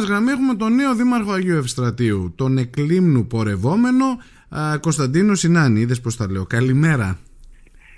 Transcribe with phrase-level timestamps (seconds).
[0.00, 4.06] μας γραμμή έχουμε τον νέο δήμαρχο Αγίου Ευστρατείου, τον εκλήμνου πορευόμενο
[4.48, 5.80] α, Κωνσταντίνο Σινάνη.
[5.80, 6.46] Είδες πώς τα λέω.
[6.46, 7.18] Καλημέρα.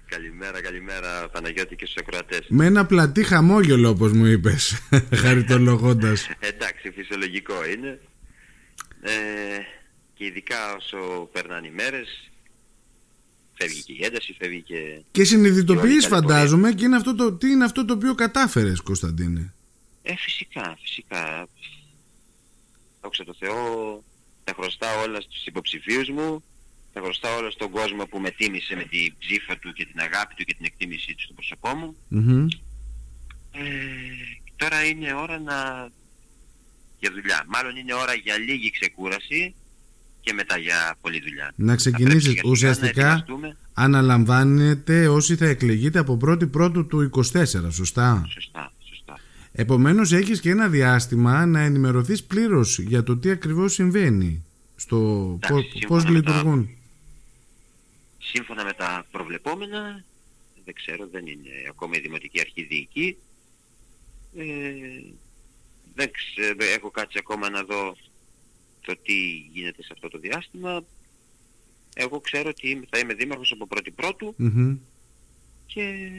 [0.06, 2.46] Καλημέρα, καλημέρα Παναγιώτη και στους ακροατές.
[2.48, 4.88] Με ένα πλατή χαμόγελο όπως μου είπες,
[5.22, 6.28] χαριτολογώντας.
[6.40, 8.00] Εντάξει, φυσιολογικό είναι.
[9.00, 9.10] Ε,
[10.14, 12.30] και ειδικά όσο περνάνε οι μέρες,
[13.54, 15.02] φεύγει και η ένταση, φεύγει και...
[15.10, 18.80] Και συνειδητοποιείς η όλη φαντάζομαι και είναι αυτό το, τι είναι αυτό το οποίο κατάφερες
[18.80, 19.54] Κωνσταντίνε;
[20.02, 21.48] Ε, φυσικά, φυσικά.
[23.12, 24.02] Δόξα τω Θεώ,
[24.44, 26.44] τα χρωστάω όλα στους υποψηφίους μου,
[26.92, 30.34] τα χρωστάω όλα στον κόσμο που με τίμησε με την ψήφα του και την αγάπη
[30.34, 31.96] του και την εκτίμησή του στο πρόσωπό μου.
[32.08, 32.46] Μμμ.
[33.52, 33.60] Ε,
[34.56, 35.88] τώρα είναι ώρα να...
[36.98, 37.44] για δουλειά.
[37.48, 39.54] Μάλλον είναι ώρα για λίγη ξεκούραση
[40.20, 41.52] και μετά για πολλή δουλειά.
[41.56, 43.56] Να Θα ξεκινήσεις πρέπει σιγά-σιγά ουσιαστικά να ετοιμαστούμε.
[43.74, 47.68] αναλαμβάνετε όσοι θα εκλεγείτε από 1η πρώτου του 24, σωστά.
[47.72, 48.72] Σωστά, σωστά.
[49.52, 54.44] Επομένως έχεις και ένα διάστημα να ενημερωθείς πλήρως για το τι ακριβώς συμβαίνει,
[54.76, 54.98] στο
[55.42, 56.68] Εντάξει, πώς, σύμφωνα πώς με τα- λειτουργούν.
[58.18, 60.04] Σύμφωνα με τα προβλεπόμενα,
[60.64, 63.16] δεν ξέρω, δεν είναι ακόμα η Δημοτική Αρχή Διοική.
[64.36, 64.44] Ε,
[65.94, 67.96] δεν ξέρω, έχω κάτσει ακόμα να δω
[68.80, 69.14] το τι
[69.52, 70.84] γίνεται σε αυτό το διάστημα.
[71.94, 74.76] Εγώ ξέρω ότι είμαι- θα είμαι δήμαρχος από πρώτη πρώτου Μμμ.
[75.66, 76.10] και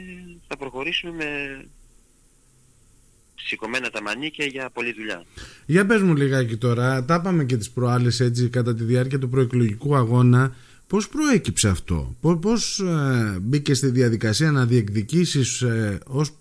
[0.48, 1.66] θα προχωρήσουμε με
[3.46, 5.26] σηκωμένα τα μανίκια για πολλή δουλειά.
[5.66, 9.30] Για πες μου λιγάκι τώρα, τα είπαμε και τις προάλλες έτσι κατά τη διάρκεια του
[9.30, 10.56] προεκλογικού αγώνα,
[10.88, 16.32] πώς προέκυψε αυτό, πώς, πώς ε, μπήκε στη διαδικασία να διεκδικήσεις ε, ως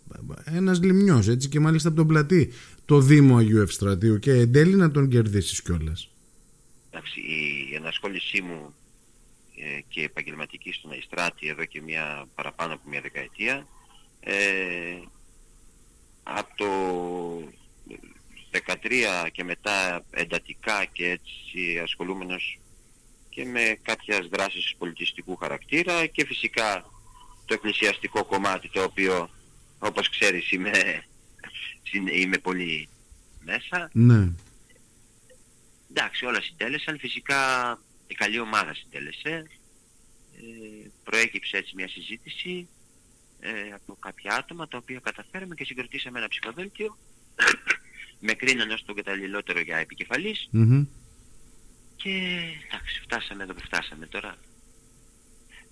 [0.45, 2.53] ένας λιμνιός έτσι και μάλιστα από τον πλατή
[2.85, 6.09] το Δήμο Αγίου Ευστρατείου και εν τέλει να τον κερδίσεις κιόλας;
[6.91, 8.75] Εντάξει, η ενασχόλησή μου
[9.57, 13.67] ε, και επαγγελματική στον Αϊστράτη εδώ και μια παραπάνω από μια δεκαετία
[14.21, 14.35] ε,
[16.23, 16.69] από το
[18.53, 22.59] 13 και μετά εντατικά και έτσι ασχολούμενος
[23.29, 26.85] και με κάποιες δράσεις πολιτιστικού χαρακτήρα και φυσικά
[27.45, 29.31] το εκκλησιαστικό κομμάτι το οποίο
[29.79, 31.05] όπως ξέρεις είμαι,
[32.13, 32.89] είμαι πολύ
[33.45, 34.33] μέσα Ναι.
[35.95, 36.99] Εντάξει, όλα συντέλεσαν.
[36.99, 39.47] Φυσικά η καλή ομάδα συντέλεσε.
[40.37, 42.69] Ε, προέκυψε έτσι μια συζήτηση
[43.45, 46.97] ε, από κάποια άτομα τα οποία καταφέραμε και συγκροτήσαμε ένα ψηφοδέλτιο.
[48.27, 50.85] με κρίνανε ως τον καταλληλότερο για επικεφαλής Μμμ.
[51.97, 52.11] και
[52.67, 54.37] εντάξει, φτάσαμε εδώ που φτάσαμε τώρα.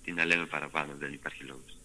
[0.03, 1.77] Τι να λέμε παραπάνω, δεν υπάρχει λόγος.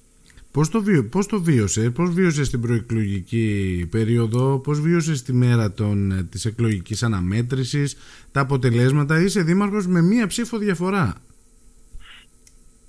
[0.51, 5.73] Πώς το, βίω, πώς το βίωσε, πώς βίωσες την προεκλογική περίοδο, πώς βίωσες τη μέρα
[5.73, 7.97] των, ε, της εκλογικής αναμέτρησης,
[8.33, 11.23] τα αποτελέσματα, είσαι δήμαρχος με μία ψήφο διαφορά.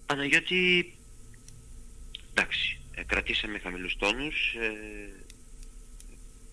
[0.05, 0.93] Παναγιώτη,
[2.33, 5.25] εντάξει, ε, κρατήσαμε χαμηλούς τόνους, ε,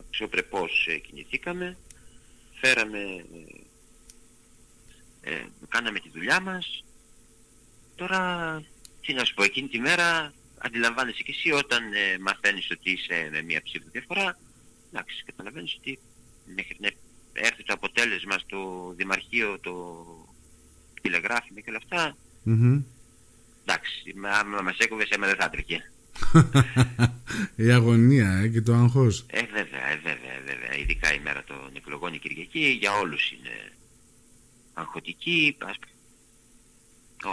[0.06, 1.77] αξιοπρεπώς ε, κινηθήκαμε,
[2.60, 2.99] φέραμε,
[5.22, 6.84] ε, ε, κάναμε τη δουλειά μας.
[7.94, 8.62] Τώρα,
[9.00, 13.28] τι να σου πω, εκείνη τη μέρα αντιλαμβάνεσαι και εσύ όταν ε, μαθαίνεις ότι είσαι
[13.33, 14.38] με μία ψήφο διαφορά,
[14.93, 15.99] εντάξει, καταλαβαίνεις ότι
[16.44, 16.91] μέχρι να
[17.33, 20.04] έρθει το αποτέλεσμα στο Δημαρχείο, το
[21.00, 22.83] τηλεγράφημα και όλα αυτά, Μμμ.
[23.66, 25.93] Εντάξει, μα- άμα μας έκοβες εμένα δεν θα έτρεχε.
[27.57, 29.25] Η αγωνία ε, και το αγχός.
[29.27, 30.79] Ε, βέβαια, ε, βέβαια, ε, βέβαια.
[30.83, 33.73] Ειδικά η μέρα των εκλογών η Κυριακή για όλους είναι
[34.75, 35.57] αγχωτική.
[35.59, 35.77] Ας...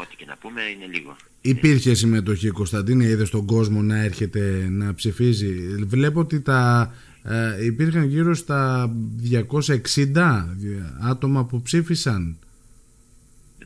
[0.02, 1.16] Ό,τι και να πούμε είναι λίγο.
[1.42, 5.76] Υπήρχε συμμετοχή Κωνσταντίνε, είδες τον κόσμο να έρχεται να ψηφίζει.
[5.86, 6.94] Βλέπω ότι τα,
[7.24, 10.56] ε, υπήρχαν γύρω στα 260
[11.02, 12.38] άτομα που ψήφισαν.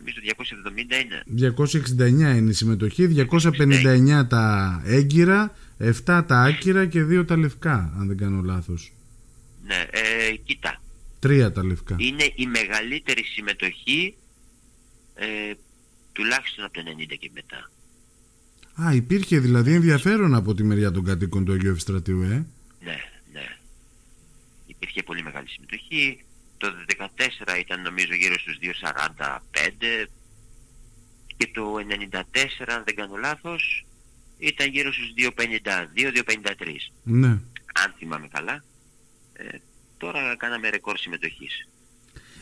[0.06, 0.20] Νομίζω
[1.28, 1.54] 270 είναι.
[2.34, 8.08] 269 είναι η συμμετοχή, 259 τα έγκυρα, 7 τα άκυρα και 2 τα λευκά, αν
[8.08, 8.92] δεν κάνω λάθος.
[9.66, 10.82] Ναι, ε, κοίτα.
[11.20, 11.96] 3 τα λευκά.
[12.00, 14.16] Είναι η μεγαλύτερη συμμετοχή
[15.16, 15.26] ε,
[16.14, 17.70] τουλάχιστον από το 90 και μετά.
[18.84, 22.46] Α, υπήρχε δηλαδή ενδιαφέρον από τη μεριά των κατοίκων του Αγίου Ευστρατείου, ε.
[22.84, 22.98] Ναι,
[23.34, 23.58] ναι.
[24.66, 26.24] Υπήρχε πολύ μεγάλη συμμετοχή.
[26.58, 26.68] Το
[27.48, 30.08] 2014 ήταν νομίζω γύρω στους 2.45
[31.38, 31.76] και το
[32.12, 33.86] 94 αν δεν κάνω λάθος
[34.38, 37.28] ήταν γύρω στους 2.52-2.53 Ναι.
[37.74, 38.64] αν θυμάμαι καλά.
[39.34, 39.58] Ε,
[39.98, 41.68] τώρα κάναμε ρεκόρ συμμετοχής.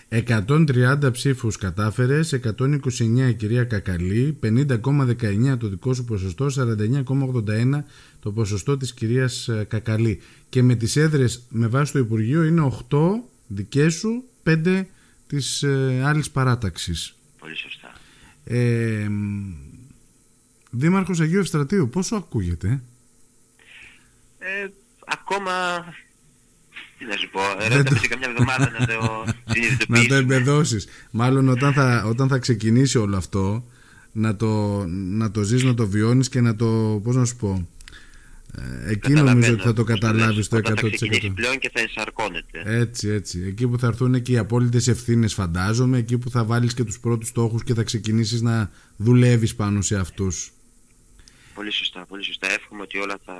[0.09, 7.83] 130 ψήφους κατάφερες, 129 η κυρία Κακαλή, 50,19 το δικό σου ποσοστό, 49,81
[8.19, 10.21] το ποσοστό της κυρίας ε, Κακαλή.
[10.49, 12.97] Και με τις έδρες με βάση το Υπουργείο είναι 8
[13.47, 14.85] δικές σου, 5
[15.27, 17.15] της ε, άλλης παράταξης.
[17.39, 17.93] Πολύ σωστά.
[18.43, 19.53] Ε, μ,
[20.69, 22.81] Δήμαρχος Αγίου Ευστρατείου, πόσο ακούγεται;
[24.39, 24.67] Ε,
[25.05, 25.51] ακόμα
[26.97, 27.39] Τι να σου πω,
[27.75, 29.97] ρώτα σε καμιά εβδομάδα να το συνειδητοποιήσουμε.
[29.99, 30.87] να το εμπεδώσεις.
[31.11, 33.65] Μάλλον όταν θα, όταν θα ξεκινήσει όλο αυτό,
[34.11, 37.49] να το, να το ζεις, να το βιώνεις και να το, πώς να σου πω,
[37.51, 37.82] ε,
[38.87, 40.61] εκεί νομίζω ότι θα το καταλάβεις το 100%.
[40.63, 42.63] Θα ξεκινήσει πλέον και θα ενσαρκώνεται.
[42.65, 43.43] Έτσι, έτσι.
[43.47, 46.99] Εκεί που θα έρθουν και οι απόλυτες ευθύνες, φαντάζομαι, εκεί που θα βάλεις και τους
[46.99, 50.51] πρώτους στόχους και θα ξεκινήσεις να δουλεύεις πάνω σε αυτούς.
[51.53, 52.51] Πολύ σωστά, πολύ σωστά.
[52.51, 53.35] Εύχομαι ότι όλα θα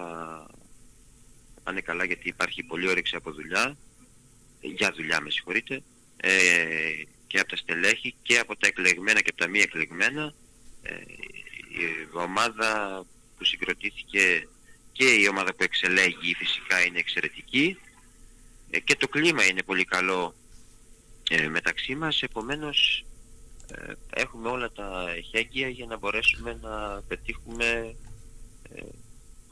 [1.63, 3.77] πάνε καλά γιατί υπάρχει πολύ όρεξη από δουλειά,
[4.61, 5.81] για δουλειά με συγχωρείτε,
[6.17, 6.31] ε,
[7.27, 10.33] και από τα στελέχη και από τα εκλεγμένα και από τα μη εκλεγμένα.
[10.81, 10.93] Ε,
[11.75, 13.03] η ομάδα
[13.37, 14.47] που συγκροτήθηκε
[14.93, 17.77] και η ομάδα που εξελέγει φυσικά είναι εξαιρετική
[18.69, 20.33] ε, και το κλίμα είναι πολύ καλό
[21.29, 23.05] ε, μεταξύ μας, επομένως
[23.67, 27.95] ε, έχουμε όλα τα εχέγγυα για να μπορέσουμε να πετύχουμε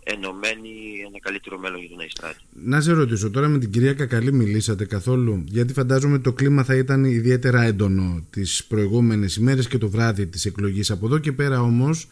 [0.04, 0.70] ενωμένοι
[1.08, 2.40] ένα καλύτερο μέλλον για τον Αϊστράτη.
[2.64, 6.76] Να σε ρωτήσω, τώρα με την κυρία Κακαλή μιλήσατε καθόλου, γιατί φαντάζομαι το κλίμα θα
[6.76, 10.92] ήταν ιδιαίτερα έντονο τις προηγούμενες ημέρες και το βράδυ της εκλογής.
[10.92, 12.08] Από εδώ και πέρα όμως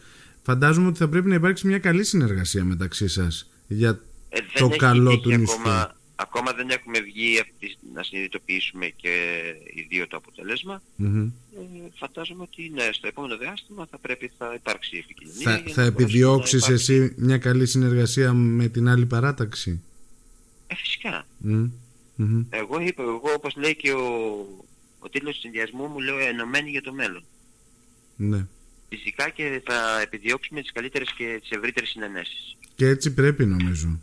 [0.49, 3.99] φαντάζομαι ότι θα πρέπει να υπάρξει μια καλή συνεργασία μεταξύ σας για
[4.29, 5.59] ε, το καλό του νησιού.
[5.59, 7.41] Ακόμα, ακόμα δεν έχουμε βγει
[7.93, 9.09] να συνειδητοποιήσουμε και
[9.73, 10.81] οι δύο το αποτελέσμα.
[10.99, 11.31] Mm-hmm.
[11.55, 15.63] Ε, φαντάζομαι ότι ναι, στο επόμενο διάστημα θα πρέπει θα υπάρξει επικοινωνία.
[15.65, 16.93] Θα, θα επιδιώξεις υπάρξει...
[16.93, 19.81] εσύ μια καλή συνεργασία με την άλλη παράταξη;
[20.67, 21.25] Ε, φυσικά.
[21.47, 22.45] Mm-hmm.
[22.49, 24.05] Εγώ είπα, εγώ όπως λέει και ο,
[24.99, 27.23] ο τίτλος του συνδυασμού μου λέω ενωμένοι για το μέλλον.
[28.15, 28.47] Ναι.
[28.89, 32.57] Φυσικά και θα επιδιώξουμε τις καλύτερες και τις ευρύτερες συνενέσεις.
[32.75, 33.99] Και έτσι πρέπει νομίζω.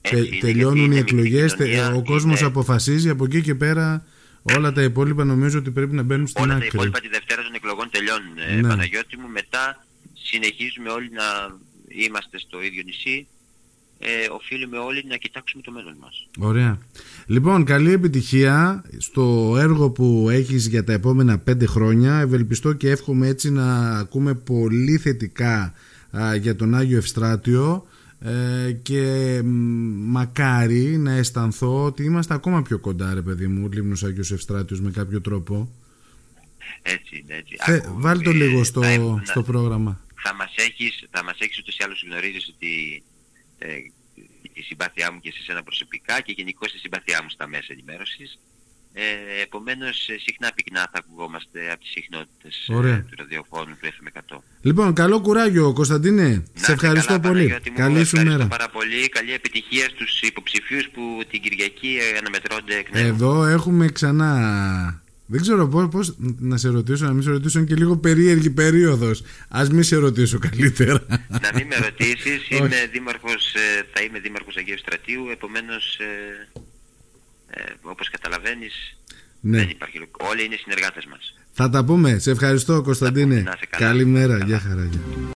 [0.00, 1.56] Έτσι, τελειώνουν οι εκλογές,
[1.94, 4.04] ο κόσμος αποφασίζει από εκεί και πέρα
[4.42, 6.66] όλα τα υπόλοιπα νομίζω ότι πρέπει να μπαίνουν στην όλα άκρη.
[6.66, 8.38] Όλα τα υπόλοιπα τη Δευτέρα των εκλογών τελειώνουν.
[8.38, 8.68] Ε, ναι.
[8.68, 11.58] Παναγιώτη μου, μετά συνεχίζουμε όλοι να
[11.88, 13.26] είμαστε στο ίδιο νησί
[14.02, 16.26] ε, οφείλουμε όλοι να κοιτάξουμε το μέλλον μας.
[16.38, 16.78] Ωραία.
[17.26, 22.18] Λοιπόν, καλή επιτυχία στο έργο που έχεις για τα επόμενα πέντε χρόνια.
[22.18, 25.74] Ευελπιστώ και εύχομαι έτσι να ακούμε πολύ θετικά
[26.40, 27.86] για τον Άγιο Ευστράτιο
[28.20, 29.40] ε, και
[29.94, 34.90] μακάρι να αισθανθώ ότι είμαστε ακόμα πιο κοντά ρε παιδί μου, Λίμνος Άγιος Ευστράτιος με
[34.90, 35.70] κάποιο τρόπο.
[36.82, 37.56] Έτσι είναι, έτσι.
[37.58, 38.82] Θε, βάλ το λίγο στο,
[39.24, 40.00] στο πρόγραμμα.
[40.22, 43.02] Θα μας έχεις, θα μας έχεις ούτως ή άλλως γνωρίζεις ότι
[43.62, 43.68] ε,
[44.54, 48.38] τη συμπάθειά μου και σε σένα προσωπικά και γενικώ τη συμπάθειά μου στα μέσα ενημέρωσης.
[48.92, 49.02] Ε,
[49.42, 54.38] επομένως συχνά πυκνά θα ακουγόμαστε από τις συχνότητες ε, του ραδιοφώνου του FM100.
[54.60, 56.44] Λοιπόν, καλό κουράγιο Κωνσταντίνε.
[56.54, 57.60] σε ευχαριστώ καλά, πολύ.
[57.74, 58.46] καλή σου μέρα.
[58.46, 59.08] πάρα πολύ.
[59.08, 63.06] Καλή επιτυχία στους υποψηφίους που την Κυριακή αναμετρώνται εκ νέου.
[63.06, 65.02] Εδώ έχουμε ξανά
[65.32, 68.50] δεν ξέρω πώς, πώς να σε ρωτήσω, να μην σε ρωτήσω, είναι και λίγο περίεργη
[68.50, 69.22] περίοδος.
[69.48, 71.04] Ας μην σε ρωτήσω καλύτερα.
[71.28, 76.60] Να μην με ρωτήσεις, είμαι δήμαρχος, ε, θα είμαι δήμαρχος Αγίου Στρατείου, επομένως, ε,
[77.50, 78.98] ε, όπως καταλαβαίνεις,
[79.40, 79.58] ναι.
[79.58, 79.98] δεν υπάρχει,
[80.30, 81.34] όλοι είναι συνεργάτες μας.
[81.52, 82.18] Θα τα πούμε.
[82.18, 83.44] Σε ευχαριστώ Κωνσταντίνε.
[83.70, 84.38] Καλημέρα.
[84.44, 84.88] Γεια χαρά.